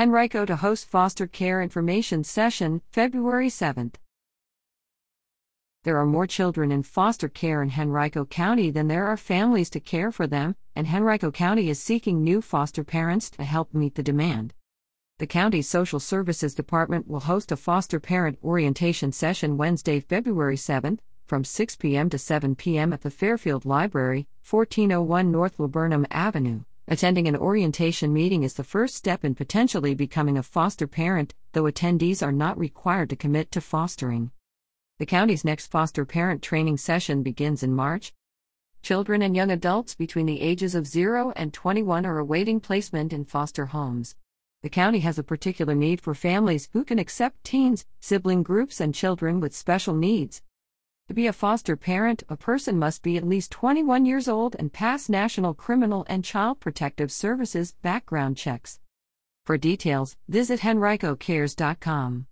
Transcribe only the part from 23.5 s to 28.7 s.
Library, 1401 North Laburnum Avenue. Attending an orientation meeting is the